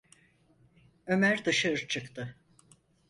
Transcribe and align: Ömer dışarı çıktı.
Ömer 1.07 1.45
dışarı 1.45 1.87
çıktı. 1.87 2.35